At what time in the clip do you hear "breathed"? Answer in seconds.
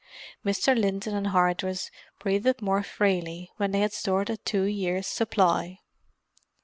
2.17-2.59